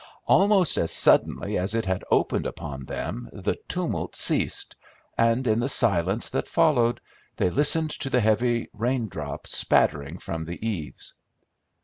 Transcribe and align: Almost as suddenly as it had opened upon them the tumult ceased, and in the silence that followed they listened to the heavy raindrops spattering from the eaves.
Almost 0.25 0.79
as 0.79 0.89
suddenly 0.89 1.59
as 1.59 1.75
it 1.75 1.85
had 1.85 2.03
opened 2.09 2.47
upon 2.47 2.85
them 2.85 3.29
the 3.31 3.53
tumult 3.67 4.15
ceased, 4.15 4.75
and 5.15 5.45
in 5.45 5.59
the 5.59 5.69
silence 5.69 6.31
that 6.31 6.47
followed 6.47 6.99
they 7.37 7.51
listened 7.51 7.91
to 7.91 8.09
the 8.09 8.19
heavy 8.19 8.67
raindrops 8.73 9.55
spattering 9.55 10.17
from 10.17 10.43
the 10.45 10.67
eaves. 10.67 11.13